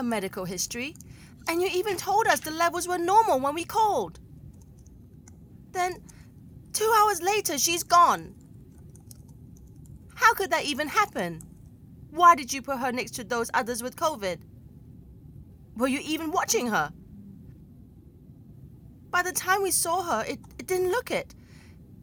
her 0.00 0.02
medical 0.02 0.46
history, 0.46 0.96
and 1.46 1.60
you 1.60 1.68
even 1.72 1.96
told 1.96 2.26
us 2.26 2.40
the 2.40 2.50
levels 2.50 2.88
were 2.88 2.98
normal 2.98 3.38
when 3.38 3.54
we 3.54 3.64
called. 3.64 4.18
Then, 5.72 5.92
two 6.72 6.90
hours 6.98 7.20
later, 7.20 7.58
she's 7.58 7.82
gone. 7.82 8.34
How 10.14 10.32
could 10.34 10.50
that 10.50 10.64
even 10.64 10.88
happen? 10.88 11.42
Why 12.10 12.34
did 12.34 12.52
you 12.52 12.62
put 12.62 12.78
her 12.78 12.92
next 12.92 13.12
to 13.12 13.24
those 13.24 13.50
others 13.52 13.82
with 13.82 13.94
COVID? 13.96 14.38
Were 15.76 15.88
you 15.88 16.00
even 16.02 16.30
watching 16.30 16.68
her? 16.68 16.92
By 19.10 19.22
the 19.22 19.32
time 19.32 19.62
we 19.62 19.70
saw 19.70 20.02
her, 20.02 20.24
it, 20.26 20.38
it 20.58 20.66
didn't 20.66 20.90
look 20.90 21.10
it. 21.10 21.34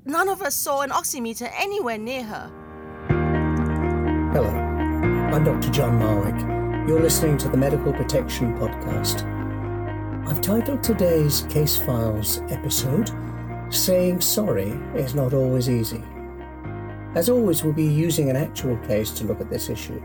None 0.06 0.30
of 0.30 0.42
us 0.42 0.56
saw 0.56 0.82
an 0.82 0.92
oximeter 0.92 1.52
anywhere 1.58 1.98
near 1.98 2.24
her. 2.24 2.52
Hello, 4.34 4.50
I'm 4.50 5.44
Dr. 5.44 5.70
John 5.72 6.00
Marwick. 6.00 6.57
You're 6.88 7.02
listening 7.02 7.38
to 7.40 7.50
the 7.50 7.58
Medical 7.58 7.92
Protection 7.92 8.58
Podcast. 8.58 9.26
I've 10.26 10.40
titled 10.40 10.82
today's 10.82 11.42
Case 11.50 11.76
Files 11.76 12.40
episode, 12.48 13.12
Saying 13.70 14.22
Sorry 14.22 14.70
is 14.96 15.14
Not 15.14 15.34
Always 15.34 15.70
Easy. 15.70 16.02
As 17.14 17.28
always, 17.28 17.62
we'll 17.62 17.74
be 17.74 17.84
using 17.84 18.30
an 18.30 18.38
actual 18.38 18.78
case 18.88 19.12
to 19.12 19.26
look 19.26 19.42
at 19.42 19.50
this 19.50 19.70
issue. 19.70 20.02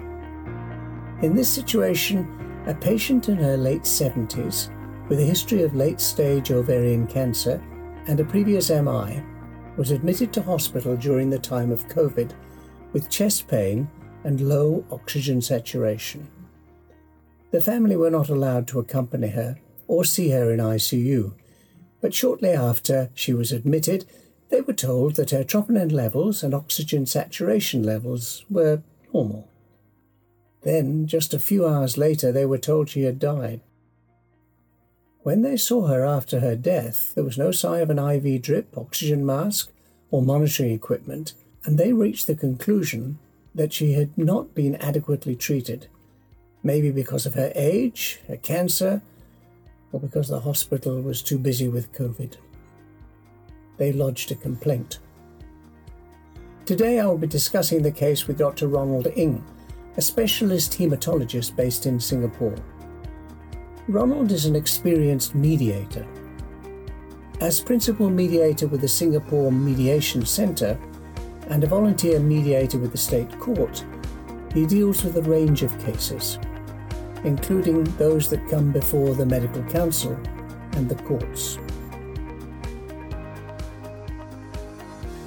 In 1.23 1.37
this 1.37 1.49
situation, 1.49 2.65
a 2.67 2.75
patient 2.75 3.29
in 3.29 3.37
her 3.37 3.57
late 3.57 3.83
70s 3.83 4.69
with 5.09 5.21
a 5.21 5.25
history 5.25 5.63
of 5.63 5.77
late 5.77 6.01
stage 6.01 6.51
ovarian 6.51 7.07
cancer 7.07 7.63
and 8.09 8.19
a 8.19 8.25
previous 8.25 8.71
MI 8.71 9.23
was 9.77 9.93
admitted 9.93 10.33
to 10.33 10.43
hospital 10.43 10.97
during 10.97 11.31
the 11.31 11.39
time 11.39 11.71
of 11.71 11.87
COVID 11.87 12.33
with 12.93 13.09
chest 13.09 13.47
pain 13.47 13.89
and 14.25 14.41
low 14.41 14.85
oxygen 14.91 15.41
saturation. 15.41 16.29
The 17.53 17.61
family 17.61 17.97
were 17.97 18.11
not 18.11 18.31
allowed 18.31 18.67
to 18.69 18.81
accompany 18.81 19.29
her 19.29 19.59
or 19.87 20.05
see 20.05 20.31
her 20.31 20.51
in 20.51 20.59
ICU, 20.59 21.35
but 22.01 22.15
shortly 22.15 22.51
after 22.51 23.11
she 23.15 23.35
was 23.35 23.53
admitted, 23.53 24.07
they 24.49 24.63
were 24.63 24.73
told 24.73 25.17
that 25.17 25.31
her 25.31 25.45
troponin 25.45 25.93
levels 25.93 26.43
and 26.43 26.55
oxygen 26.55 27.05
saturation 27.05 27.83
levels 27.83 28.45
were 28.49 28.83
normal. 29.13 29.49
Then, 30.63 31.07
just 31.07 31.35
a 31.35 31.39
few 31.39 31.67
hours 31.67 31.99
later, 31.99 32.33
they 32.33 32.47
were 32.47 32.59
told 32.59 32.89
she 32.89 33.03
had 33.03 33.19
died. 33.19 33.61
When 35.23 35.43
they 35.43 35.57
saw 35.59 35.89
her 35.89 36.05
after 36.05 36.41
her 36.41 36.57
death, 36.57 37.15
there 37.15 37.25
was 37.25 37.39
no 37.39 37.51
sign 37.51 37.83
of 37.83 37.91
an 37.91 37.99
IV 37.99 38.43
drip, 38.43 38.77
oxygen 38.79 39.27
mask, 39.27 39.71
or 40.11 40.23
monitoring 40.23 40.73
equipment, 40.73 41.35
and 41.65 41.79
they 41.79 41.93
reached 41.93 42.27
the 42.27 42.35
conclusion 42.35 43.19
that 43.55 43.73
she 43.73 43.93
had 43.93 44.17
not 44.17 44.55
been 44.55 44.77
adequately 44.77 45.37
treated, 45.37 45.89
maybe 46.63 46.91
because 46.91 47.27
of 47.27 47.35
her 47.35 47.53
age, 47.55 48.21
her 48.29 48.37
cancer, 48.37 49.03
or 49.93 50.01
because 50.01 50.29
the 50.29 50.41
hospital 50.41 51.01
was 51.01 51.23
too 51.23 51.39
busy 51.39 51.69
with 51.69 51.93
COVID. 51.93 52.37
They 53.79 53.93
lodged 53.93 54.31
a 54.31 54.35
complaint. 54.35 54.99
Today 56.65 57.01
I 57.01 57.07
will 57.07 57.19
be 57.19 57.27
discussing 57.27 57.83
the 57.83 57.91
case 57.91 58.27
with 58.27 58.39
Dr. 58.39 58.69
Ronald 58.69 59.09
Ng, 59.17 59.45
a 59.97 60.03
specialist 60.03 60.79
hematologist 60.79 61.57
based 61.57 61.87
in 61.87 61.99
Singapore. 61.99 62.55
Ronald 63.89 64.31
is 64.31 64.47
an 64.47 64.55
experienced 64.55 65.35
mediator. 65.35 66.07
As 67.41 67.61
principal 67.61 68.09
mediator 68.09 68.69
with 68.69 68.81
the 68.81 68.89
Singapore 68.89 69.51
Mediation 69.51 70.25
Centre 70.25 70.79
and 71.49 71.65
a 71.65 71.67
volunteer 71.67 72.21
mediator 72.21 72.79
with 72.79 72.93
the 72.93 72.99
State 72.99 73.37
Court, 73.41 73.85
he 74.55 74.65
deals 74.65 75.03
with 75.03 75.17
a 75.17 75.23
range 75.23 75.65
of 75.65 75.77
cases, 75.85 76.39
including 77.25 77.85
those 77.97 78.29
that 78.31 78.49
come 78.49 78.73
before 78.73 79.15
the 79.15 79.27
Medical 79.27 79.63
Council 79.65 80.19
and 80.73 80.89
the 80.89 80.97
courts. 81.05 81.59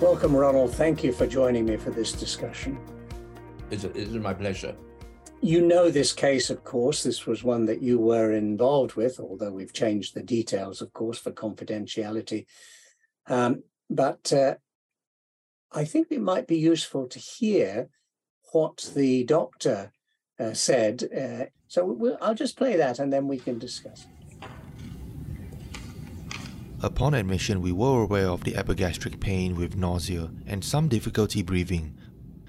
Welcome, 0.01 0.35
Ronald. 0.35 0.73
Thank 0.75 1.03
you 1.03 1.13
for 1.13 1.25
joining 1.25 1.65
me 1.65 1.77
for 1.77 1.89
this 1.89 2.11
discussion. 2.11 2.77
It's, 3.71 3.85
it's 3.85 4.11
my 4.11 4.33
pleasure. 4.33 4.75
You 5.41 5.61
know 5.61 5.89
this 5.89 6.11
case, 6.11 6.49
of 6.49 6.63
course. 6.63 7.03
This 7.03 7.25
was 7.25 7.43
one 7.43 7.65
that 7.65 7.81
you 7.81 7.99
were 7.99 8.33
involved 8.33 8.95
with, 8.95 9.19
although 9.19 9.51
we've 9.51 9.73
changed 9.73 10.13
the 10.13 10.23
details, 10.23 10.81
of 10.81 10.91
course, 10.93 11.19
for 11.19 11.31
confidentiality. 11.31 12.45
Um, 13.27 13.63
but 13.89 14.33
uh, 14.33 14.55
I 15.71 15.85
think 15.85 16.07
it 16.09 16.21
might 16.21 16.47
be 16.47 16.57
useful 16.57 17.07
to 17.07 17.19
hear 17.19 17.89
what 18.51 18.91
the 18.95 19.23
doctor 19.23 19.91
uh, 20.39 20.53
said. 20.53 21.03
Uh, 21.03 21.45
so 21.67 21.85
we'll, 21.85 22.17
I'll 22.21 22.35
just 22.35 22.57
play 22.57 22.75
that 22.77 22.99
and 22.99 23.11
then 23.11 23.27
we 23.27 23.37
can 23.37 23.59
discuss. 23.59 24.07
Upon 26.81 27.13
admission, 27.13 27.61
we 27.61 27.71
were 27.71 28.03
aware 28.03 28.27
of 28.27 28.43
the 28.43 28.55
epigastric 28.55 29.19
pain 29.19 29.55
with 29.55 29.75
nausea 29.75 30.29
and 30.45 30.63
some 30.63 30.87
difficulty 30.87 31.41
breathing. 31.41 31.97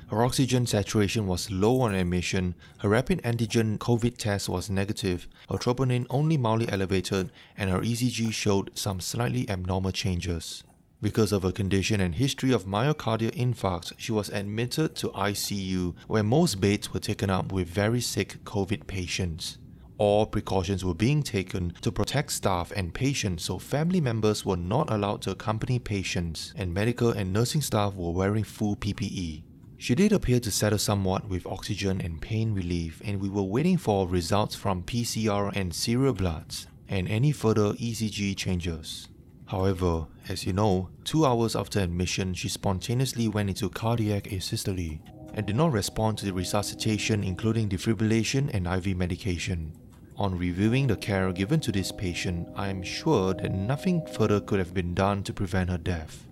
Her 0.08 0.24
oxygen 0.24 0.66
saturation 0.66 1.26
was 1.26 1.50
low 1.50 1.80
on 1.80 1.94
admission, 1.94 2.54
her 2.78 2.88
rapid 2.88 3.22
antigen 3.22 3.78
COVID 3.78 4.18
test 4.18 4.48
was 4.48 4.70
negative, 4.70 5.26
her 5.50 5.56
troponin 5.56 6.06
only 6.10 6.36
mildly 6.36 6.68
elevated, 6.68 7.32
and 7.56 7.70
her 7.70 7.80
ECG 7.80 8.32
showed 8.32 8.76
some 8.78 9.00
slightly 9.00 9.48
abnormal 9.48 9.90
changes. 9.90 10.62
Because 11.02 11.30
of 11.30 11.42
her 11.42 11.52
condition 11.52 12.00
and 12.00 12.14
history 12.14 12.52
of 12.52 12.64
myocardial 12.64 13.34
infarct, 13.34 13.92
she 13.98 14.12
was 14.12 14.30
admitted 14.30 14.94
to 14.96 15.10
ICU, 15.10 15.94
where 16.06 16.22
most 16.22 16.58
beds 16.58 16.92
were 16.92 17.00
taken 17.00 17.28
up 17.28 17.52
with 17.52 17.68
very 17.68 18.00
sick 18.00 18.42
COVID 18.44 18.86
patients. 18.86 19.58
All 19.98 20.24
precautions 20.24 20.84
were 20.84 20.94
being 20.94 21.22
taken 21.22 21.74
to 21.82 21.92
protect 21.92 22.32
staff 22.32 22.72
and 22.74 22.94
patients, 22.94 23.44
so 23.44 23.58
family 23.58 24.00
members 24.00 24.46
were 24.46 24.56
not 24.56 24.90
allowed 24.90 25.20
to 25.22 25.32
accompany 25.32 25.78
patients, 25.78 26.54
and 26.56 26.72
medical 26.72 27.10
and 27.10 27.30
nursing 27.30 27.60
staff 27.60 27.94
were 27.94 28.12
wearing 28.12 28.44
full 28.44 28.76
PPE. 28.76 29.42
She 29.76 29.94
did 29.94 30.12
appear 30.12 30.40
to 30.40 30.50
settle 30.50 30.78
somewhat 30.78 31.28
with 31.28 31.46
oxygen 31.46 32.00
and 32.00 32.22
pain 32.22 32.54
relief, 32.54 33.02
and 33.04 33.20
we 33.20 33.28
were 33.28 33.42
waiting 33.42 33.76
for 33.76 34.08
results 34.08 34.54
from 34.54 34.82
PCR 34.82 35.54
and 35.54 35.74
serial 35.74 36.14
bloods, 36.14 36.66
and 36.88 37.06
any 37.06 37.32
further 37.32 37.74
ECG 37.74 38.34
changes. 38.34 39.08
However, 39.46 40.06
as 40.28 40.44
you 40.44 40.52
know, 40.52 40.88
two 41.04 41.24
hours 41.24 41.54
after 41.54 41.80
admission, 41.80 42.34
she 42.34 42.48
spontaneously 42.48 43.28
went 43.28 43.48
into 43.48 43.68
cardiac 43.68 44.24
asystole 44.24 44.98
and 45.34 45.46
did 45.46 45.54
not 45.54 45.72
respond 45.72 46.18
to 46.18 46.26
the 46.26 46.32
resuscitation, 46.32 47.22
including 47.22 47.68
defibrillation 47.68 48.50
and 48.52 48.66
IV 48.66 48.96
medication. 48.96 49.72
On 50.16 50.36
reviewing 50.36 50.86
the 50.86 50.96
care 50.96 51.30
given 51.32 51.60
to 51.60 51.70
this 51.70 51.92
patient, 51.92 52.48
I 52.56 52.68
am 52.68 52.82
sure 52.82 53.34
that 53.34 53.52
nothing 53.52 54.04
further 54.06 54.40
could 54.40 54.58
have 54.58 54.74
been 54.74 54.94
done 54.94 55.22
to 55.24 55.32
prevent 55.32 55.70
her 55.70 55.78
death. 55.78 56.26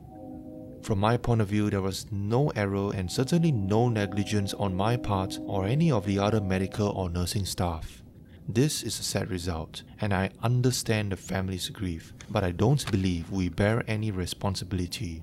From 0.82 0.98
my 0.98 1.16
point 1.16 1.40
of 1.40 1.48
view, 1.48 1.70
there 1.70 1.82
was 1.82 2.06
no 2.10 2.50
error 2.50 2.92
and 2.94 3.10
certainly 3.10 3.52
no 3.52 3.88
negligence 3.88 4.54
on 4.54 4.74
my 4.74 4.96
part 4.96 5.38
or 5.46 5.66
any 5.66 5.90
of 5.90 6.04
the 6.04 6.18
other 6.18 6.40
medical 6.40 6.88
or 6.88 7.10
nursing 7.10 7.44
staff. 7.46 8.03
This 8.48 8.82
is 8.82 8.98
a 8.98 9.02
sad 9.02 9.30
result, 9.30 9.82
and 10.00 10.12
I 10.12 10.30
understand 10.42 11.12
the 11.12 11.16
family's 11.16 11.68
grief, 11.68 12.12
but 12.28 12.44
I 12.44 12.52
don't 12.52 12.90
believe 12.90 13.30
we 13.30 13.48
bear 13.48 13.82
any 13.88 14.10
responsibility. 14.10 15.22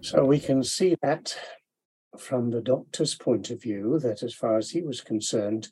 So 0.00 0.24
we 0.24 0.40
can 0.40 0.62
see 0.64 0.96
that 1.02 1.36
from 2.18 2.50
the 2.50 2.60
doctor's 2.60 3.14
point 3.14 3.50
of 3.50 3.62
view, 3.62 3.98
that 4.00 4.22
as 4.22 4.34
far 4.34 4.56
as 4.58 4.70
he 4.70 4.82
was 4.82 5.00
concerned, 5.00 5.68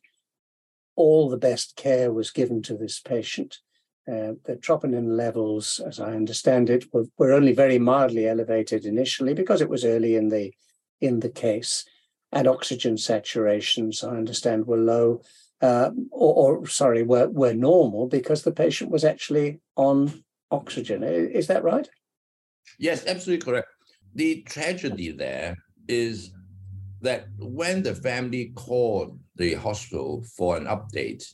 all 0.96 1.28
the 1.28 1.36
best 1.36 1.76
care 1.76 2.12
was 2.12 2.30
given 2.30 2.62
to 2.62 2.76
this 2.76 3.00
patient 3.00 3.58
uh, 4.08 4.34
the 4.44 4.56
troponin 4.56 5.16
levels, 5.16 5.80
as 5.86 6.00
I 6.00 6.12
understand 6.14 6.70
it, 6.70 6.92
were, 6.92 7.04
were 7.18 7.32
only 7.32 7.52
very 7.52 7.78
mildly 7.78 8.26
elevated 8.26 8.84
initially 8.84 9.32
because 9.32 9.60
it 9.60 9.68
was 9.68 9.84
early 9.84 10.16
in 10.16 10.28
the 10.28 10.52
in 11.00 11.20
the 11.20 11.28
case, 11.28 11.84
and 12.30 12.46
oxygen 12.46 12.94
saturations, 12.94 14.04
I 14.04 14.16
understand, 14.16 14.66
were 14.66 14.78
low, 14.78 15.22
uh, 15.62 15.90
or, 16.10 16.58
or, 16.58 16.66
sorry, 16.66 17.04
were 17.04 17.28
were 17.28 17.54
normal 17.54 18.08
because 18.08 18.42
the 18.42 18.52
patient 18.52 18.90
was 18.90 19.04
actually 19.04 19.60
on 19.76 20.24
oxygen. 20.50 21.02
Is 21.04 21.46
that 21.46 21.62
right? 21.62 21.88
Yes, 22.78 23.06
absolutely 23.06 23.44
correct. 23.44 23.68
The 24.14 24.42
tragedy 24.42 25.12
there 25.12 25.56
is 25.88 26.32
that 27.00 27.26
when 27.38 27.82
the 27.82 27.94
family 27.94 28.52
called 28.54 29.18
the 29.36 29.54
hospital 29.54 30.24
for 30.36 30.56
an 30.56 30.66
update, 30.66 31.24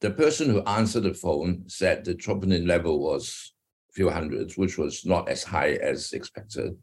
the 0.00 0.10
person 0.10 0.50
who 0.50 0.62
answered 0.62 1.04
the 1.04 1.14
phone 1.14 1.64
said 1.66 2.04
the 2.04 2.14
troponin 2.14 2.66
level 2.66 3.00
was 3.00 3.52
a 3.90 3.92
few 3.94 4.10
hundreds, 4.10 4.56
which 4.56 4.76
was 4.78 5.04
not 5.06 5.28
as 5.28 5.42
high 5.42 5.72
as 5.72 6.12
expected. 6.12 6.76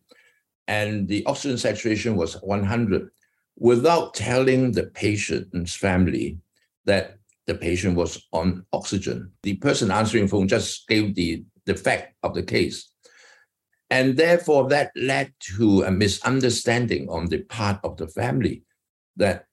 And 0.67 1.07
the 1.07 1.25
oxygen 1.25 1.57
saturation 1.57 2.15
was 2.15 2.41
100 2.41 3.09
without 3.57 4.13
telling 4.13 4.71
the 4.71 4.85
patient's 4.87 5.75
family 5.75 6.39
that 6.85 7.17
the 7.47 7.55
patient 7.55 7.95
was 7.95 8.25
on 8.31 8.65
oxygen. 8.71 9.31
The 9.43 9.55
person 9.55 9.91
answering 9.91 10.27
phone 10.27 10.47
just 10.47 10.87
gave 10.87 11.15
the, 11.15 11.43
the 11.65 11.75
fact 11.75 12.15
of 12.23 12.33
the 12.33 12.43
case. 12.43 12.89
And 13.89 14.17
therefore, 14.17 14.69
that 14.69 14.91
led 14.95 15.33
to 15.57 15.83
a 15.83 15.91
misunderstanding 15.91 17.09
on 17.09 17.27
the 17.27 17.43
part 17.43 17.79
of 17.83 17.97
the 17.97 18.07
family 18.07 18.63
that 19.17 19.45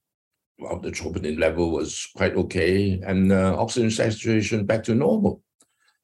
well, 0.58 0.78
the 0.78 0.90
troponin 0.90 1.38
level 1.38 1.70
was 1.70 2.08
quite 2.16 2.34
okay 2.34 3.00
and 3.06 3.32
uh, 3.32 3.56
oxygen 3.58 3.90
saturation 3.90 4.66
back 4.66 4.84
to 4.84 4.94
normal. 4.94 5.42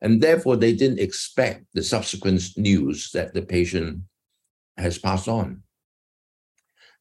And 0.00 0.20
therefore, 0.20 0.56
they 0.56 0.74
didn't 0.74 0.98
expect 0.98 1.64
the 1.72 1.82
subsequent 1.82 2.42
news 2.56 3.10
that 3.12 3.32
the 3.32 3.42
patient 3.42 4.02
has 4.76 4.98
passed 4.98 5.28
on. 5.28 5.62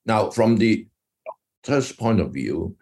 Now, 0.05 0.29
from 0.29 0.57
the 0.57 0.87
doctor's 1.25 1.91
point 1.91 2.19
of 2.19 2.33
view, 2.33 2.77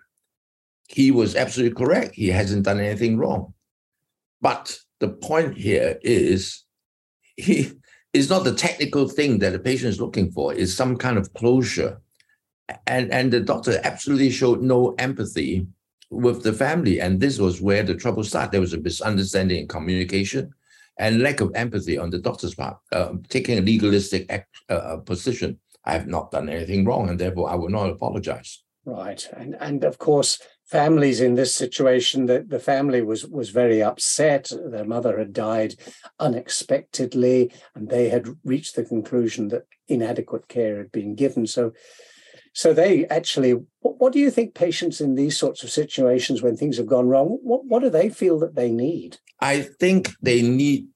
he 0.87 1.11
was 1.11 1.35
absolutely 1.35 1.75
correct. 1.75 2.15
He 2.15 2.27
hasn't 2.27 2.63
done 2.65 2.79
anything 2.79 3.17
wrong. 3.17 3.53
But 4.41 4.77
the 4.99 5.09
point 5.09 5.57
here 5.57 5.99
is 6.01 6.63
he 7.35 7.71
is 8.13 8.29
not 8.29 8.43
the 8.43 8.53
technical 8.53 9.07
thing 9.07 9.39
that 9.39 9.51
the 9.51 9.59
patient 9.59 9.89
is 9.89 10.01
looking 10.01 10.31
for, 10.31 10.53
is 10.53 10.75
some 10.75 10.97
kind 10.97 11.17
of 11.17 11.33
closure. 11.33 11.99
And, 12.87 13.11
and 13.11 13.31
the 13.31 13.39
doctor 13.39 13.79
absolutely 13.83 14.29
showed 14.29 14.61
no 14.61 14.95
empathy 14.97 15.67
with 16.09 16.43
the 16.43 16.53
family. 16.53 17.01
And 17.01 17.19
this 17.19 17.39
was 17.39 17.61
where 17.61 17.83
the 17.83 17.95
trouble 17.95 18.23
started. 18.23 18.51
There 18.51 18.61
was 18.61 18.73
a 18.73 18.79
misunderstanding 18.79 19.61
in 19.61 19.67
communication 19.67 20.53
and 20.99 21.21
lack 21.21 21.41
of 21.41 21.51
empathy 21.55 21.97
on 21.97 22.09
the 22.09 22.19
doctor's 22.19 22.53
part, 22.53 22.77
uh, 22.91 23.13
taking 23.29 23.57
a 23.57 23.61
legalistic 23.61 24.31
act, 24.31 24.49
uh, 24.69 24.73
uh, 24.73 24.97
position. 24.97 25.59
I 25.85 25.93
have 25.93 26.07
not 26.07 26.31
done 26.31 26.49
anything 26.49 26.85
wrong, 26.85 27.09
and 27.09 27.19
therefore 27.19 27.49
I 27.49 27.55
will 27.55 27.69
not 27.69 27.89
apologize. 27.89 28.62
Right, 28.85 29.25
and 29.31 29.55
and 29.61 29.85
of 29.85 29.97
course, 29.97 30.39
families 30.65 31.21
in 31.21 31.35
this 31.35 31.55
situation, 31.55 32.25
the, 32.25 32.45
the 32.45 32.59
family 32.59 33.01
was 33.01 33.25
was 33.25 33.49
very 33.49 33.81
upset. 33.81 34.51
Their 34.51 34.83
mother 34.83 35.17
had 35.17 35.31
died 35.31 35.75
unexpectedly, 36.19 37.51
and 37.73 37.89
they 37.89 38.09
had 38.09 38.27
reached 38.43 38.75
the 38.75 38.83
conclusion 38.83 39.47
that 39.49 39.67
inadequate 39.87 40.49
care 40.49 40.79
had 40.79 40.91
been 40.91 41.15
given. 41.15 41.47
So, 41.47 41.71
so 42.53 42.73
they 42.73 43.05
actually, 43.05 43.53
what, 43.79 43.99
what 43.99 44.13
do 44.13 44.19
you 44.19 44.29
think 44.29 44.53
patients 44.53 44.99
in 44.99 45.15
these 45.15 45.37
sorts 45.37 45.63
of 45.63 45.69
situations 45.69 46.41
when 46.41 46.57
things 46.57 46.75
have 46.75 46.87
gone 46.87 47.07
wrong, 47.07 47.39
what 47.41 47.65
what 47.65 47.83
do 47.83 47.89
they 47.89 48.09
feel 48.09 48.37
that 48.39 48.55
they 48.55 48.71
need? 48.71 49.17
I 49.39 49.61
think 49.61 50.11
they 50.21 50.41
need 50.41 50.87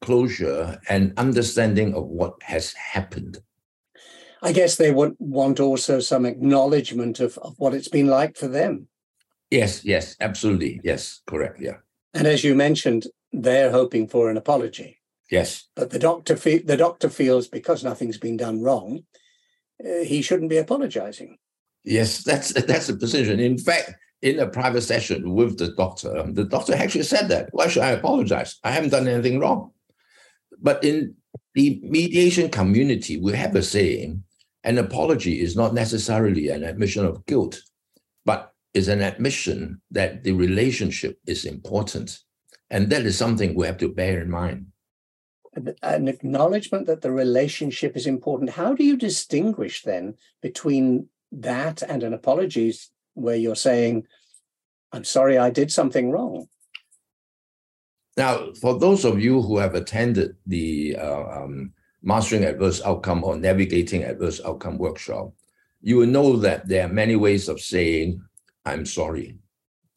closure 0.00 0.80
and 0.88 1.12
understanding 1.16 1.94
of 1.94 2.04
what 2.06 2.34
has 2.42 2.72
happened. 2.72 3.38
I 4.42 4.52
guess 4.52 4.76
they 4.76 4.92
would 4.92 5.16
want 5.18 5.60
also 5.60 6.00
some 6.00 6.24
acknowledgement 6.24 7.20
of, 7.20 7.38
of 7.38 7.54
what 7.58 7.74
it's 7.74 7.88
been 7.88 8.06
like 8.06 8.36
for 8.36 8.48
them. 8.48 8.88
Yes, 9.50 9.84
yes, 9.84 10.16
absolutely. 10.20 10.80
Yes, 10.84 11.22
correct. 11.26 11.60
Yeah. 11.60 11.78
And 12.14 12.26
as 12.26 12.44
you 12.44 12.54
mentioned, 12.54 13.06
they're 13.32 13.70
hoping 13.70 14.06
for 14.08 14.30
an 14.30 14.36
apology. 14.36 15.00
Yes. 15.30 15.68
But 15.74 15.90
the 15.90 15.98
doctor 15.98 16.36
fe- 16.36 16.58
the 16.58 16.76
doctor 16.76 17.08
feels 17.08 17.48
because 17.48 17.84
nothing's 17.84 18.18
been 18.18 18.36
done 18.36 18.62
wrong, 18.62 19.04
uh, 19.84 20.04
he 20.04 20.22
shouldn't 20.22 20.50
be 20.50 20.56
apologizing. 20.56 21.38
Yes, 21.84 22.24
that's 22.24 22.52
that's 22.52 22.86
the 22.86 22.96
position. 22.96 23.40
In 23.40 23.58
fact, 23.58 23.92
in 24.22 24.38
a 24.38 24.48
private 24.48 24.82
session 24.82 25.34
with 25.34 25.58
the 25.58 25.72
doctor, 25.72 26.24
the 26.32 26.44
doctor 26.44 26.74
actually 26.74 27.04
said 27.04 27.28
that. 27.28 27.48
Why 27.52 27.68
should 27.68 27.82
I 27.82 27.90
apologize? 27.90 28.58
I 28.64 28.70
haven't 28.70 28.90
done 28.90 29.08
anything 29.08 29.38
wrong. 29.38 29.72
But 30.60 30.82
in 30.82 31.14
the 31.54 31.80
mediation 31.82 32.50
community, 32.50 33.20
we 33.20 33.32
have 33.32 33.54
a 33.54 33.62
saying 33.62 34.24
an 34.68 34.76
apology 34.76 35.40
is 35.40 35.56
not 35.56 35.72
necessarily 35.72 36.50
an 36.50 36.62
admission 36.62 37.06
of 37.06 37.24
guilt, 37.24 37.62
but 38.26 38.52
is 38.74 38.88
an 38.88 39.00
admission 39.00 39.80
that 39.90 40.24
the 40.24 40.32
relationship 40.32 41.18
is 41.26 41.46
important. 41.46 42.18
And 42.68 42.90
that 42.90 43.06
is 43.06 43.16
something 43.16 43.54
we 43.54 43.66
have 43.66 43.78
to 43.78 43.88
bear 43.88 44.20
in 44.20 44.30
mind. 44.30 44.66
An 45.82 46.06
acknowledgement 46.06 46.86
that 46.86 47.00
the 47.00 47.10
relationship 47.10 47.96
is 47.96 48.06
important. 48.06 48.50
How 48.50 48.74
do 48.74 48.84
you 48.84 48.98
distinguish 48.98 49.84
then 49.84 50.16
between 50.42 51.08
that 51.32 51.80
and 51.80 52.02
an 52.02 52.12
apology 52.12 52.74
where 53.14 53.36
you're 53.36 53.56
saying, 53.56 54.06
I'm 54.92 55.04
sorry 55.04 55.38
I 55.38 55.48
did 55.48 55.72
something 55.72 56.10
wrong? 56.10 56.46
Now, 58.18 58.52
for 58.60 58.78
those 58.78 59.06
of 59.06 59.18
you 59.18 59.40
who 59.40 59.56
have 59.56 59.74
attended 59.74 60.36
the 60.46 60.96
uh, 60.96 61.24
um, 61.38 61.72
Mastering 62.02 62.44
Adverse 62.44 62.80
Outcome 62.82 63.24
or 63.24 63.36
Navigating 63.36 64.04
Adverse 64.04 64.40
Outcome 64.44 64.78
workshop, 64.78 65.32
you 65.80 65.96
will 65.96 66.06
know 66.06 66.36
that 66.36 66.68
there 66.68 66.86
are 66.86 66.92
many 66.92 67.16
ways 67.16 67.48
of 67.48 67.60
saying, 67.60 68.20
I'm 68.64 68.86
sorry. 68.86 69.38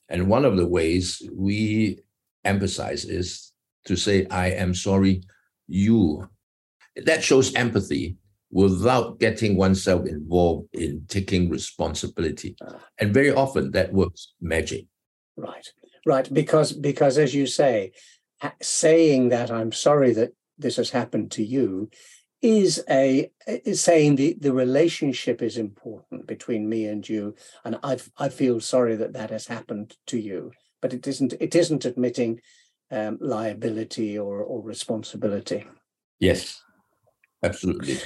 And 0.09 0.27
one 0.27 0.45
of 0.45 0.57
the 0.57 0.68
ways 0.68 1.21
we 1.33 2.00
emphasize 2.44 3.06
is 3.06 3.51
to 3.86 3.95
say, 3.95 4.27
I 4.27 4.51
am 4.51 4.74
sorry, 4.74 5.24
you. 5.68 6.27
That 6.95 7.24
shows 7.24 7.53
empathy 7.56 8.18
without 8.51 9.19
getting 9.19 9.56
oneself 9.56 10.06
involved 10.06 10.68
in 10.74 11.06
taking 11.07 11.50
responsibility. 11.50 12.56
And 13.00 13.13
very 13.13 13.31
often 13.31 13.71
that 13.71 13.94
works 13.94 14.33
magic. 14.42 14.86
Right, 15.38 15.68
right. 16.06 16.31
Because 16.31 16.74
because 16.74 17.18
as 17.18 17.33
you 17.33 17.48
say, 17.48 17.94
saying 18.62 19.30
that 19.30 19.51
I'm 19.51 19.71
sorry 19.71 20.12
that 20.13 20.33
this 20.62 20.78
has 20.78 20.90
happened 20.90 21.31
to 21.31 21.44
you 21.44 21.90
is 22.42 22.84
a 22.90 23.31
is 23.48 23.81
saying 23.81 24.16
the 24.16 24.36
the 24.40 24.54
relationship 24.54 25.42
is 25.42 25.58
important 25.58 26.25
between 26.25 26.68
me 26.68 26.86
and 26.86 27.08
you. 27.08 27.36
And 27.66 27.78
i 27.84 27.98
i 28.18 28.30
feel 28.30 28.60
sorry 28.60 28.96
that 28.96 29.13
that 29.13 29.30
has 29.30 29.48
happened 29.48 29.96
to 30.08 30.19
you 30.19 30.52
but 30.81 30.94
it 30.94 31.08
isn't 31.08 31.34
it 31.40 31.56
isn't 31.56 31.86
admitting 31.86 32.42
um, 32.92 33.18
liability 33.22 34.18
or 34.18 34.40
or 34.40 34.62
responsibility. 34.62 35.66
Yes 36.19 36.62
absolutely. 37.44 37.98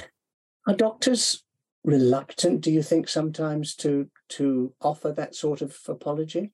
Are 0.66 0.74
doctors 0.74 1.42
reluctant 1.84 2.60
do 2.60 2.70
you 2.70 2.82
think 2.82 3.08
sometimes 3.08 3.74
to 3.76 4.08
to 4.28 4.74
offer 4.80 5.12
that 5.12 5.34
sort 5.34 5.62
of 5.62 5.76
apology? 5.88 6.52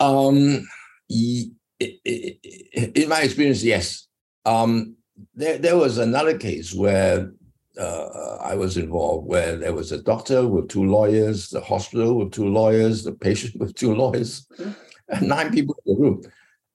Um 0.00 0.66
in 1.10 3.08
my 3.08 3.20
experience 3.22 3.62
yes. 3.62 4.08
Um 4.44 4.96
there, 5.34 5.58
there 5.58 5.76
was 5.76 5.98
another 5.98 6.36
case 6.36 6.74
where 6.74 7.32
uh, 7.78 8.36
I 8.40 8.54
was 8.54 8.76
involved 8.76 9.26
where 9.26 9.56
there 9.56 9.74
was 9.74 9.92
a 9.92 10.02
doctor 10.02 10.46
with 10.46 10.68
two 10.68 10.84
lawyers, 10.84 11.50
the 11.50 11.60
hospital 11.60 12.14
with 12.16 12.32
two 12.32 12.48
lawyers, 12.48 13.04
the 13.04 13.12
patient 13.12 13.56
with 13.60 13.74
two 13.74 13.94
lawyers, 13.94 14.46
mm-hmm. 14.58 15.26
nine 15.26 15.52
people 15.52 15.76
in 15.84 15.94
the 15.94 16.00
room. 16.00 16.22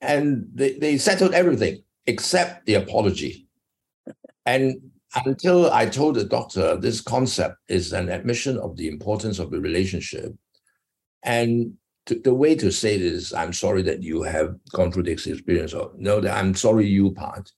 And 0.02 0.48
they, 0.54 0.74
they 0.74 0.98
settled 0.98 1.34
everything 1.34 1.84
except 2.06 2.66
the 2.66 2.76
apology. 2.76 3.48
And 4.46 4.92
until 5.26 5.72
I 5.72 5.86
told 5.86 6.16
the 6.16 6.24
doctor 6.24 6.78
this 6.78 7.02
concept 7.02 7.58
is 7.68 7.94
an 7.94 8.10
admission 8.10 8.58
of 8.58 8.76
the 8.78 8.88
importance 8.88 9.40
of 9.40 9.52
the 9.52 9.60
relationship. 9.60 10.34
And 11.24 11.74
to, 12.06 12.16
the 12.16 12.34
way 12.34 12.56
to 12.56 12.72
say 12.72 12.98
this, 12.98 13.34
I'm 13.34 13.54
sorry 13.54 13.82
that 13.84 14.02
you 14.02 14.24
have 14.24 14.56
gone 14.72 14.92
through 14.92 15.04
this 15.04 15.28
experience, 15.28 15.74
or 15.74 15.92
no, 15.98 16.22
that 16.22 16.36
I'm 16.36 16.56
sorry 16.56 16.88
you 16.88 17.12
part 17.12 17.52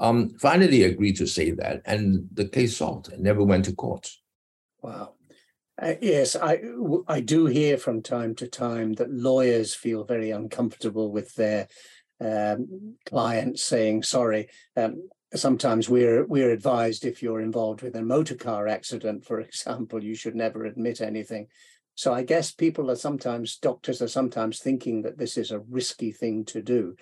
um, 0.00 0.30
finally 0.40 0.82
agreed 0.84 1.16
to 1.16 1.26
say 1.26 1.50
that, 1.52 1.82
and 1.84 2.28
the 2.32 2.48
case 2.48 2.78
solved 2.78 3.12
and 3.12 3.22
never 3.22 3.44
went 3.44 3.66
to 3.66 3.74
court. 3.74 4.10
Wow. 4.82 5.14
Uh, 5.80 5.94
yes, 6.00 6.36
I 6.36 6.60
I 7.06 7.20
do 7.20 7.46
hear 7.46 7.76
from 7.78 8.02
time 8.02 8.34
to 8.36 8.48
time 8.48 8.94
that 8.94 9.12
lawyers 9.12 9.74
feel 9.74 10.04
very 10.04 10.30
uncomfortable 10.30 11.10
with 11.12 11.34
their 11.34 11.68
um, 12.20 12.96
clients 13.06 13.62
saying 13.62 14.02
sorry. 14.02 14.48
Um, 14.76 15.08
sometimes 15.34 15.88
we're 15.88 16.26
we're 16.26 16.50
advised 16.50 17.04
if 17.04 17.22
you're 17.22 17.40
involved 17.40 17.82
with 17.82 17.94
a 17.96 18.02
motor 18.02 18.34
car 18.34 18.68
accident, 18.68 19.24
for 19.24 19.40
example, 19.40 20.02
you 20.02 20.14
should 20.14 20.34
never 20.34 20.64
admit 20.64 21.00
anything. 21.00 21.46
So 21.94 22.14
I 22.14 22.22
guess 22.22 22.52
people 22.52 22.90
are 22.90 22.96
sometimes 22.96 23.56
doctors 23.56 24.00
are 24.00 24.08
sometimes 24.08 24.58
thinking 24.58 25.02
that 25.02 25.18
this 25.18 25.36
is 25.36 25.50
a 25.50 25.60
risky 25.60 26.12
thing 26.12 26.44
to 26.46 26.62
do 26.62 26.96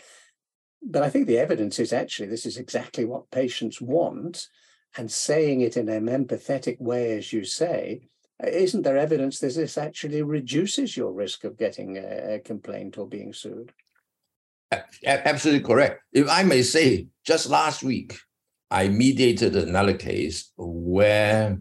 but 0.83 1.03
I 1.03 1.11
think 1.11 1.27
the 1.27 1.39
evidence 1.39 1.79
is 1.79 1.93
actually 1.93 2.29
this 2.29 2.47
is 2.47 2.57
exactly 2.57 3.05
what 3.05 3.31
patients 3.31 3.81
want. 3.81 4.49
And 4.97 5.11
saying 5.11 5.61
it 5.61 5.77
in 5.77 5.89
an 5.91 6.07
empathetic 6.07 6.81
way, 6.81 7.19
as 7.19 7.31
you 7.33 7.45
say, 7.45 8.09
isn't 8.45 8.83
there 8.83 8.97
evidence 8.97 9.39
that 9.41 9.55
this 9.55 9.77
actually 9.77 10.23
reduces 10.23 10.97
your 10.97 11.13
risk 11.13 11.45
of 11.45 11.59
getting 11.59 11.99
a, 11.99 12.41
complaint 12.41 12.97
or 12.97 13.07
being 13.07 13.33
sued? 13.33 13.73
Absolutely 15.05 15.67
correct. 15.67 16.03
If 16.13 16.29
I 16.29 16.43
may 16.43 16.63
say, 16.63 17.09
just 17.25 17.51
last 17.51 17.83
week, 17.83 18.19
I 18.71 18.89
mediated 18.89 19.57
another 19.57 19.95
case 19.95 20.53
where 20.57 21.59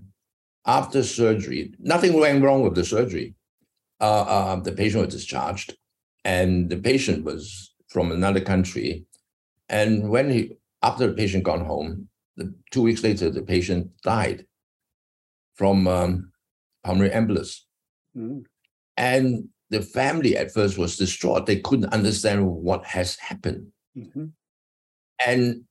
after 0.65 1.03
surgery, 1.03 1.73
nothing 1.79 2.13
went 2.13 2.43
wrong 2.43 2.61
with 2.61 2.75
the 2.75 2.83
surgery. 2.83 3.33
Uh, 3.99 4.21
uh, 4.21 4.55
the 4.57 4.73
patient 4.73 5.05
was 5.05 5.15
discharged, 5.15 5.75
and 6.23 6.69
the 6.69 6.77
patient 6.77 7.23
was 7.23 7.73
from 7.87 8.11
another 8.11 8.41
country. 8.41 9.05
And 9.69 10.09
when 10.09 10.29
he, 10.29 10.53
after 10.83 11.07
the 11.07 11.13
patient 11.13 11.43
gone 11.43 11.65
home, 11.65 12.09
the, 12.35 12.53
two 12.71 12.83
weeks 12.83 13.03
later, 13.03 13.29
the 13.29 13.41
patient 13.41 13.89
died 14.03 14.45
from 15.55 15.87
um, 15.87 16.31
pulmonary 16.83 17.09
embolus. 17.09 17.61
Mm. 18.15 18.45
And 18.95 19.49
the 19.69 19.81
family 19.81 20.37
at 20.37 20.53
first 20.53 20.77
was 20.77 20.97
distraught. 20.97 21.45
They 21.45 21.59
couldn't 21.59 21.93
understand 21.93 22.47
what 22.47 22.85
has 22.85 23.17
happened. 23.17 23.67
Mm-hmm. 23.97 24.25
And 25.25 25.63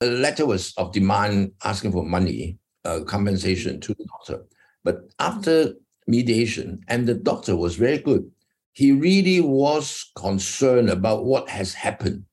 a 0.00 0.06
letter 0.06 0.46
was 0.46 0.74
of 0.76 0.92
demand 0.92 1.52
asking 1.64 1.92
for 1.92 2.04
money, 2.04 2.58
uh, 2.84 3.00
compensation 3.06 3.80
to 3.80 3.94
the 3.94 4.04
doctor. 4.04 4.44
But 4.82 5.10
after 5.18 5.74
mediation, 6.06 6.80
and 6.88 7.06
the 7.06 7.14
doctor 7.14 7.56
was 7.56 7.76
very 7.76 7.98
good. 7.98 8.30
He 8.72 8.92
really 8.92 9.40
was 9.40 10.10
concerned 10.16 10.90
about 10.90 11.24
what 11.24 11.48
has 11.48 11.74
happened. 11.74 12.24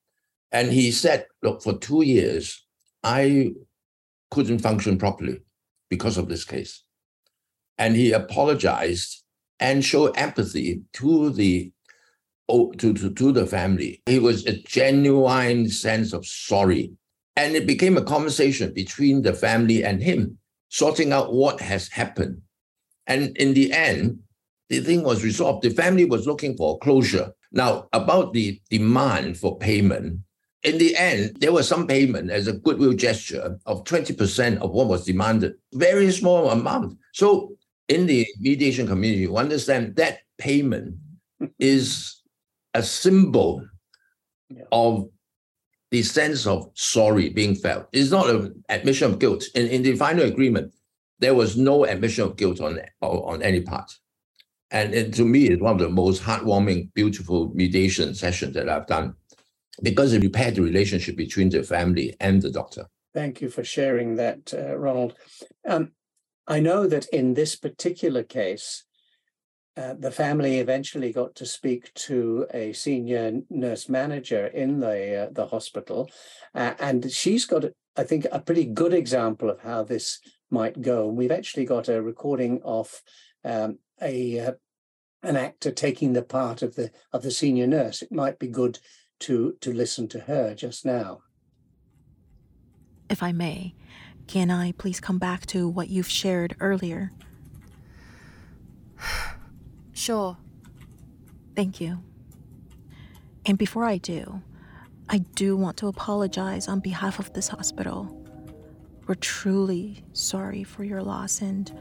And 0.52 0.72
he 0.72 0.92
said, 0.92 1.26
Look, 1.42 1.62
for 1.62 1.78
two 1.78 2.04
years, 2.04 2.66
I 3.04 3.52
couldn't 4.32 4.60
function 4.60 4.98
properly 4.98 5.40
because 5.90 6.18
of 6.18 6.30
this 6.30 6.44
case. 6.44 6.84
And 7.78 7.96
he 7.96 8.12
apologized 8.12 9.24
and 9.60 9.84
showed 9.84 10.18
empathy 10.18 10.82
to 10.94 11.30
the 11.32 11.72
oh, 12.50 12.72
to, 12.74 12.94
to, 12.94 13.14
to 13.14 13.32
the 13.32 13.46
family. 13.46 14.02
It 14.06 14.22
was 14.22 14.46
a 14.46 14.62
genuine 14.62 15.70
sense 15.70 16.14
of 16.14 16.26
sorry. 16.26 16.92
And 17.36 17.56
it 17.56 17.68
became 17.68 17.98
a 17.98 18.04
conversation 18.04 18.74
between 18.74 19.22
the 19.22 19.34
family 19.34 19.84
and 19.84 20.02
him, 20.02 20.38
sorting 20.70 21.14
out 21.14 21.34
what 21.34 21.62
has 21.62 21.88
happened. 21.90 22.42
And 23.06 23.38
in 23.38 23.54
the 23.54 23.72
end, 23.72 24.20
the 24.70 24.80
thing 24.80 25.04
was 25.04 25.24
resolved. 25.24 25.64
The 25.64 25.70
family 25.70 26.06
was 26.06 26.28
looking 26.28 26.56
for 26.58 26.78
closure. 26.80 27.32
Now, 27.52 27.88
about 27.94 28.34
the 28.34 28.60
demand 28.70 29.38
for 29.38 29.58
payment, 29.58 30.20
in 30.64 30.78
the 30.78 30.96
end, 30.98 31.38
there 31.40 31.54
was 31.54 31.68
some 31.68 31.88
payment 31.88 32.30
as 32.30 32.48
a 32.48 32.54
goodwill 32.54 32.94
gesture 32.94 33.58
of 33.66 33.84
20% 33.86 34.58
of 34.58 34.72
what 34.72 34.88
was 34.88 35.06
demanded, 35.06 35.54
very 35.74 36.12
small 36.12 36.50
amount. 36.50 36.98
So, 37.14 37.56
in 37.88 38.06
the 38.06 38.28
mediation 38.40 38.88
community, 38.88 39.22
you 39.22 39.38
understand 39.38 39.96
that 39.96 40.20
payment 40.38 40.96
is 41.60 42.22
a 42.74 42.84
symbol 42.84 43.66
yeah. 44.50 44.64
of 44.72 45.08
the 45.92 46.04
sense 46.04 46.46
of 46.46 46.70
sorry 46.74 47.30
being 47.30 47.56
felt. 47.56 47.88
It's 47.94 48.12
not 48.12 48.30
an 48.30 48.64
admission 48.68 49.12
of 49.12 49.20
guilt. 49.20 49.46
In, 49.56 49.68
in 49.68 49.84
the 49.84 49.96
final 49.96 50.26
agreement, 50.26 50.74
there 51.20 51.34
was 51.34 51.56
no 51.56 51.86
admission 51.86 52.26
of 52.26 52.36
guilt 52.36 52.60
on, 52.60 52.80
on 53.02 53.42
any 53.42 53.62
part. 53.62 53.90
And, 54.72 54.94
and 54.94 55.14
to 55.14 55.24
me, 55.24 55.48
it's 55.48 55.62
one 55.62 55.74
of 55.74 55.80
the 55.80 55.90
most 55.90 56.22
heartwarming, 56.22 56.94
beautiful 56.94 57.54
mediation 57.54 58.14
sessions 58.14 58.54
that 58.56 58.70
I've 58.70 58.88
done 58.88 59.16
because 59.82 60.14
it 60.14 60.24
repaired 60.24 60.56
the 60.56 60.62
relationship 60.62 61.16
between 61.16 61.50
the 61.50 61.64
family 61.64 62.16
and 62.20 62.42
the 62.42 62.52
doctor. 62.52 62.88
Thank 63.14 63.42
you 63.42 63.50
for 63.50 63.64
sharing 63.64 64.16
that, 64.16 64.54
uh, 64.54 64.78
Ronald. 64.78 65.16
Um, 65.68 65.92
I 66.48 66.60
know 66.60 66.88
that 66.88 67.08
in 67.10 67.34
this 67.34 67.56
particular 67.56 68.24
case, 68.24 68.84
uh, 69.76 69.94
the 69.98 70.12
family 70.12 70.60
eventually 70.60 71.14
got 71.14 71.36
to 71.36 71.46
speak 71.46 71.94
to 71.94 72.48
a 72.54 72.74
senior 72.74 73.42
nurse 73.50 73.88
manager 73.88 74.48
in 74.48 74.80
the 74.80 75.28
uh, 75.28 75.30
the 75.32 75.46
hospital, 75.46 76.10
uh, 76.56 76.74
and 76.80 77.12
she's 77.12 77.46
got, 77.46 77.66
I 77.96 78.04
think, 78.04 78.26
a 78.32 78.40
pretty 78.40 78.66
good 78.66 78.94
example 78.94 79.52
of 79.52 79.60
how 79.60 79.84
this 79.84 80.20
might 80.50 80.82
go. 80.82 81.08
We've 81.08 81.32
actually 81.32 81.66
got 81.66 81.90
a 81.90 82.02
recording 82.02 82.60
of 82.64 83.02
um, 83.44 83.80
a 84.02 84.40
uh, 84.40 84.52
an 85.24 85.36
actor 85.36 85.72
taking 85.72 86.14
the 86.14 86.24
part 86.24 86.62
of 86.62 86.76
the 86.76 86.92
of 87.14 87.24
the 87.24 87.32
senior 87.32 87.68
nurse. 87.68 88.02
It 88.02 88.12
might 88.12 88.40
be 88.40 88.48
good 88.48 88.80
to 89.22 89.56
to 89.62 89.74
listen 89.74 90.08
to 90.10 90.20
her 90.22 90.54
just 90.54 90.86
now. 90.86 91.20
If 93.10 93.24
I 93.24 93.32
may, 93.32 93.74
can 94.28 94.52
I 94.52 94.74
please 94.74 95.00
come 95.00 95.18
back 95.18 95.46
to 95.48 95.68
what 95.68 95.90
you've 95.90 96.10
shared 96.10 96.56
earlier? 96.60 97.12
sure. 99.94 100.38
Thank 101.56 101.82
you. 101.82 102.04
And 103.46 103.58
before 103.58 103.86
I 103.86 103.98
do, 103.98 104.42
I 105.10 105.20
do 105.20 105.56
want 105.56 105.78
to 105.78 105.88
apologize 105.88 106.68
on 106.68 106.82
behalf 106.82 107.18
of 107.18 107.32
this 107.32 107.48
hospital. 107.48 108.14
We're 109.08 109.16
truly 109.16 110.04
sorry 110.12 110.64
for 110.64 110.84
your 110.84 111.02
loss 111.02 111.42
and 111.42 111.72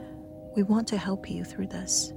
we 0.56 0.62
want 0.62 0.88
to 0.88 0.96
help 0.96 1.30
you 1.30 1.44
through 1.44 1.66
this. 1.68 2.12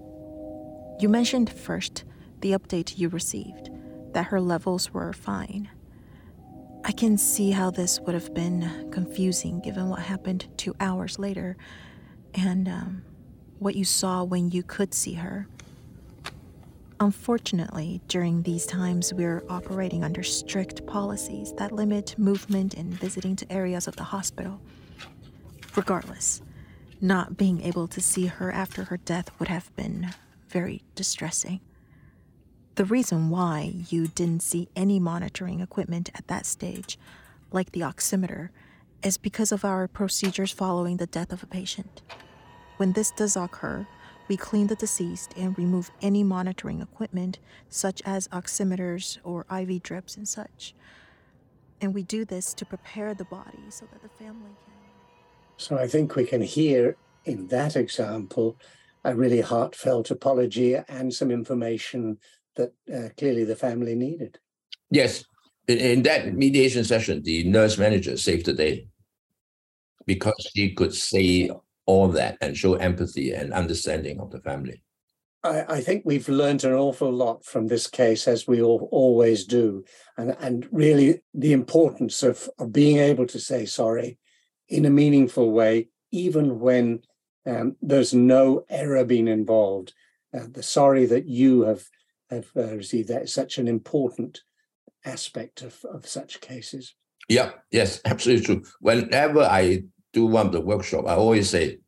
You 0.99 1.09
mentioned 1.09 1.51
first 1.51 2.05
the 2.39 2.53
update 2.53 2.97
you 2.97 3.09
received 3.09 3.69
that 4.13 4.27
her 4.27 4.39
levels 4.39 4.91
were 4.91 5.13
fine. 5.13 5.69
I 6.85 6.93
can 6.93 7.17
see 7.17 7.51
how 7.51 7.69
this 7.69 7.99
would 7.99 8.15
have 8.15 8.33
been 8.33 8.89
confusing 8.91 9.59
given 9.59 9.89
what 9.89 9.99
happened 9.99 10.47
two 10.57 10.73
hours 10.79 11.19
later 11.19 11.57
and 12.33 12.67
um, 12.69 13.03
what 13.59 13.75
you 13.75 13.83
saw 13.83 14.23
when 14.23 14.49
you 14.49 14.63
could 14.63 14.93
see 14.93 15.13
her. 15.13 15.47
Unfortunately, 17.01 18.01
during 18.07 18.43
these 18.43 18.65
times, 18.65 19.13
we're 19.13 19.43
operating 19.49 20.03
under 20.03 20.23
strict 20.23 20.85
policies 20.85 21.53
that 21.57 21.71
limit 21.71 22.17
movement 22.17 22.73
and 22.73 22.93
visiting 22.93 23.35
to 23.35 23.51
areas 23.51 23.87
of 23.87 23.95
the 23.97 24.03
hospital. 24.03 24.59
Regardless, 25.75 26.41
not 27.01 27.37
being 27.37 27.61
able 27.61 27.87
to 27.87 28.01
see 28.01 28.27
her 28.27 28.51
after 28.51 28.85
her 28.85 28.97
death 28.97 29.31
would 29.39 29.47
have 29.47 29.73
been 29.75 30.09
very 30.47 30.83
distressing. 30.95 31.61
The 32.75 32.85
reason 32.85 33.29
why 33.29 33.73
you 33.89 34.07
didn't 34.07 34.43
see 34.43 34.69
any 34.75 34.99
monitoring 34.99 35.59
equipment 35.59 36.09
at 36.15 36.27
that 36.27 36.45
stage, 36.45 36.97
like 37.51 37.71
the 37.71 37.81
oximeter, 37.81 38.49
is 39.03 39.17
because 39.17 39.51
of 39.51 39.65
our 39.65 39.87
procedures 39.87 40.51
following 40.51 40.97
the 40.97 41.07
death 41.07 41.31
of 41.31 41.43
a 41.43 41.47
patient. 41.47 42.01
When 42.77 42.93
this 42.93 43.11
does 43.11 43.35
occur, 43.35 43.85
we 44.27 44.37
clean 44.37 44.67
the 44.67 44.75
deceased 44.75 45.33
and 45.35 45.57
remove 45.57 45.91
any 46.01 46.23
monitoring 46.23 46.81
equipment, 46.81 47.39
such 47.67 48.01
as 48.05 48.27
oximeters 48.29 49.17
or 49.23 49.45
IV 49.51 49.83
drips 49.83 50.15
and 50.15 50.27
such. 50.27 50.73
And 51.81 51.93
we 51.93 52.03
do 52.03 52.25
this 52.25 52.53
to 52.53 52.65
prepare 52.65 53.13
the 53.13 53.25
body 53.25 53.63
so 53.69 53.85
that 53.91 54.01
the 54.01 54.09
family 54.09 54.51
can. 54.65 54.68
So 55.59 55.77
I 55.77 55.87
think 55.87 56.15
we 56.15 56.25
can 56.25 56.41
hear 56.41 56.95
in 57.25 57.47
that 57.47 57.75
example 57.75 58.57
a 59.03 59.13
really 59.13 59.41
heartfelt 59.41 60.09
apology 60.09 60.75
and 60.87 61.13
some 61.13 61.31
information 61.31 62.17
that 62.55 62.73
uh, 62.93 63.09
clearly 63.17 63.43
the 63.43 63.57
family 63.57 63.93
needed. 63.93 64.39
Yes. 64.89 65.25
In, 65.67 65.77
in 65.77 66.03
that 66.03 66.33
mediation 66.33 66.85
session, 66.85 67.23
the 67.23 67.43
nurse 67.43 67.77
manager 67.77 68.15
saved 68.15 68.45
the 68.45 68.53
day 68.53 68.87
because 70.05 70.49
she 70.55 70.73
could 70.73 70.95
say 70.95 71.51
all 71.85 72.07
that 72.07 72.37
and 72.39 72.55
show 72.55 72.75
empathy 72.75 73.33
and 73.33 73.51
understanding 73.51 74.21
of 74.21 74.31
the 74.31 74.39
family. 74.39 74.81
I, 75.43 75.65
I, 75.67 75.81
think 75.81 76.03
we've 76.05 76.29
learned 76.29 76.63
an 76.63 76.73
awful 76.73 77.11
lot 77.11 77.43
from 77.43 77.67
this 77.67 77.87
case, 77.87 78.29
as 78.29 78.47
we 78.47 78.61
all, 78.61 78.87
always 78.91 79.45
do, 79.45 79.83
and 80.17 80.35
and 80.39 80.67
really 80.71 81.21
the 81.33 81.53
importance 81.53 82.23
of, 82.23 82.49
of 82.59 82.73
being 82.73 82.97
able 82.97 83.25
to 83.27 83.39
say 83.39 83.65
sorry 83.65 84.17
in 84.69 84.85
a 84.85 84.89
meaningful 84.89 85.51
way, 85.51 85.89
even 86.11 86.59
when 86.59 87.01
um, 87.45 87.75
there's 87.81 88.13
no 88.13 88.65
error 88.69 89.03
being 89.03 89.27
involved. 89.27 89.93
Uh, 90.33 90.45
the 90.51 90.63
sorry 90.63 91.05
that 91.07 91.27
you 91.27 91.61
have 91.61 91.83
have 92.29 92.47
uh, 92.55 92.75
received. 92.75 93.09
That 93.09 93.23
is 93.23 93.33
such 93.33 93.57
an 93.57 93.67
important 93.67 94.41
aspect 95.05 95.61
of, 95.63 95.83
of 95.85 96.07
such 96.07 96.41
cases. 96.41 96.93
Yeah, 97.27 97.51
yes, 97.71 98.01
absolutely 98.05 98.45
true. 98.45 98.63
Whenever 98.81 99.41
I 99.41 99.83
do 100.13 100.25
one 100.25 100.47
of 100.47 100.51
the 100.51 100.61
workshop, 100.61 101.05
I 101.07 101.15
always 101.15 101.49
say, 101.49 101.79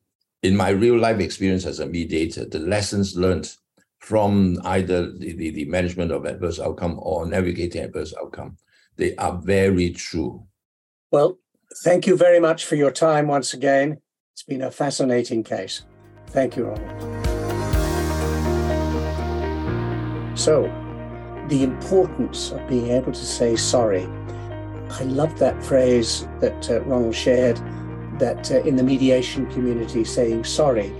in 0.43 0.55
my 0.55 0.69
real 0.69 0.97
life 0.97 1.19
experience 1.19 1.65
as 1.65 1.79
a 1.79 1.85
mediator, 1.85 2.45
the 2.45 2.59
lessons 2.59 3.15
learned 3.15 3.51
from 3.99 4.57
either 4.65 5.11
the, 5.11 5.33
the, 5.33 5.51
the 5.51 5.65
management 5.65 6.11
of 6.11 6.25
adverse 6.25 6.59
outcome 6.59 6.97
or 6.99 7.27
navigating 7.27 7.83
adverse 7.83 8.13
outcome, 8.19 8.57
they 8.97 9.15
are 9.17 9.39
very 9.43 9.91
true. 9.91 10.43
Well, 11.11 11.37
thank 11.77 12.05
you 12.07 12.15
very 12.15 12.39
much 12.39 12.65
for 12.65 12.75
your 12.75 12.91
time 12.91 13.27
once 13.27 13.53
again. 13.53 13.99
It's 14.33 14.43
been 14.43 14.61
a 14.61 14.71
fascinating 14.71 15.43
case. 15.43 15.83
Thank 16.27 16.55
you, 16.55 16.65
Ronald. 16.65 17.27
So, 20.37 20.63
the 21.47 21.63
importance 21.63 22.51
of 22.51 22.65
being 22.67 22.89
able 22.91 23.11
to 23.11 23.25
say 23.25 23.55
sorry. 23.55 24.07
I 24.89 25.03
love 25.03 25.37
that 25.39 25.63
phrase 25.63 26.27
that 26.39 26.69
uh, 26.69 26.81
Ronald 26.81 27.15
shared 27.15 27.57
that 28.19 28.51
uh, 28.51 28.61
in 28.61 28.75
the 28.75 28.83
mediation 28.83 29.49
community, 29.51 30.03
saying 30.03 30.43
sorry 30.43 30.93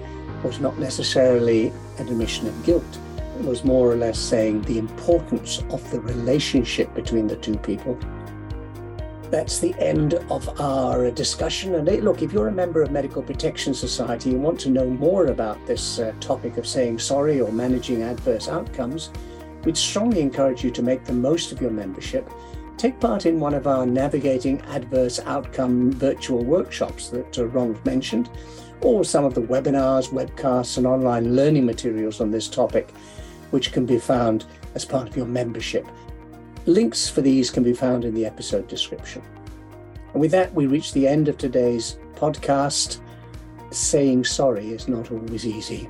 was 0.43 0.59
not 0.59 0.79
necessarily 0.79 1.67
an 1.97 2.07
admission 2.07 2.47
of 2.47 2.63
guilt. 2.65 2.97
It 3.39 3.45
was 3.45 3.63
more 3.63 3.91
or 3.91 3.95
less 3.95 4.19
saying 4.19 4.63
the 4.63 4.77
importance 4.77 5.63
of 5.69 5.89
the 5.91 5.99
relationship 5.99 6.93
between 6.93 7.27
the 7.27 7.35
two 7.35 7.57
people. 7.57 7.97
That's 9.31 9.59
the 9.59 9.73
end 9.79 10.13
of 10.13 10.61
our 10.61 11.09
discussion. 11.09 11.75
And 11.75 12.03
look, 12.03 12.21
if 12.21 12.31
you're 12.31 12.49
a 12.49 12.51
member 12.51 12.83
of 12.83 12.91
Medical 12.91 13.23
Protection 13.23 13.73
Society 13.73 14.31
and 14.31 14.43
want 14.43 14.59
to 14.59 14.69
know 14.69 14.85
more 14.85 15.27
about 15.27 15.65
this 15.65 15.99
uh, 15.99 16.13
topic 16.19 16.57
of 16.57 16.67
saying 16.67 16.99
sorry 16.99 17.41
or 17.41 17.51
managing 17.51 18.03
adverse 18.03 18.47
outcomes, 18.47 19.09
We'd 19.63 19.77
strongly 19.77 20.21
encourage 20.21 20.63
you 20.63 20.71
to 20.71 20.81
make 20.81 21.03
the 21.05 21.13
most 21.13 21.51
of 21.51 21.61
your 21.61 21.69
membership. 21.69 22.27
Take 22.77 22.99
part 22.99 23.27
in 23.27 23.39
one 23.39 23.53
of 23.53 23.67
our 23.67 23.85
Navigating 23.85 24.59
Adverse 24.61 25.19
Outcome 25.19 25.91
virtual 25.91 26.43
workshops 26.43 27.09
that 27.09 27.37
uh, 27.37 27.45
Ronald 27.45 27.85
mentioned, 27.85 28.29
or 28.81 29.03
some 29.03 29.23
of 29.23 29.35
the 29.35 29.41
webinars, 29.41 30.09
webcasts, 30.09 30.77
and 30.77 30.87
online 30.87 31.35
learning 31.35 31.65
materials 31.67 32.21
on 32.21 32.31
this 32.31 32.47
topic, 32.47 32.89
which 33.51 33.71
can 33.71 33.85
be 33.85 33.99
found 33.99 34.45
as 34.73 34.83
part 34.83 35.07
of 35.07 35.15
your 35.15 35.27
membership. 35.27 35.85
Links 36.65 37.09
for 37.09 37.21
these 37.21 37.49
can 37.49 37.63
be 37.63 37.73
found 37.73 38.05
in 38.05 38.13
the 38.13 38.25
episode 38.25 38.67
description. 38.67 39.23
And 40.13 40.21
with 40.21 40.31
that, 40.31 40.53
we 40.53 40.67
reach 40.67 40.93
the 40.93 41.07
end 41.07 41.27
of 41.27 41.37
today's 41.37 41.97
podcast. 42.15 42.99
Saying 43.71 44.25
sorry 44.25 44.69
is 44.69 44.87
not 44.87 45.11
always 45.11 45.45
easy. 45.45 45.89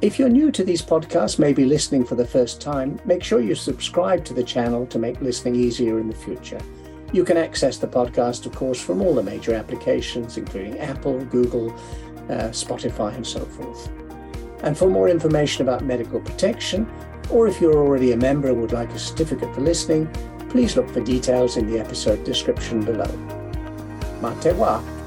If 0.00 0.18
you're 0.18 0.28
new 0.28 0.50
to 0.50 0.64
these 0.64 0.82
podcasts, 0.82 1.38
maybe 1.38 1.64
listening 1.64 2.04
for 2.04 2.16
the 2.16 2.26
first 2.26 2.60
time, 2.60 2.98
make 3.04 3.22
sure 3.22 3.40
you 3.40 3.54
subscribe 3.54 4.24
to 4.24 4.34
the 4.34 4.42
channel 4.42 4.86
to 4.86 4.98
make 4.98 5.20
listening 5.20 5.54
easier 5.54 6.00
in 6.00 6.08
the 6.08 6.16
future. 6.16 6.60
You 7.12 7.24
can 7.24 7.36
access 7.36 7.76
the 7.76 7.86
podcast, 7.86 8.46
of 8.46 8.54
course, 8.56 8.80
from 8.80 9.02
all 9.02 9.14
the 9.14 9.22
major 9.22 9.54
applications, 9.54 10.38
including 10.38 10.78
Apple, 10.80 11.24
Google, 11.26 11.70
uh, 12.28 12.50
Spotify, 12.50 13.14
and 13.14 13.24
so 13.24 13.44
forth. 13.44 13.88
And 14.62 14.76
for 14.76 14.88
more 14.88 15.08
information 15.08 15.62
about 15.62 15.84
medical 15.84 16.18
protection, 16.18 16.90
or 17.30 17.46
if 17.46 17.60
you're 17.60 17.76
already 17.76 18.12
a 18.12 18.16
member 18.16 18.48
and 18.48 18.60
would 18.60 18.72
like 18.72 18.90
a 18.90 18.98
certificate 18.98 19.54
for 19.54 19.60
listening, 19.60 20.06
please 20.48 20.76
look 20.76 20.88
for 20.90 21.00
details 21.00 21.56
in 21.56 21.70
the 21.70 21.78
episode 21.78 22.24
description 22.24 22.84
below. 22.84 23.10
Matewa. 24.20 25.01